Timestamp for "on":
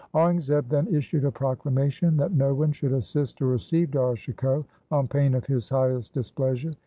4.89-5.07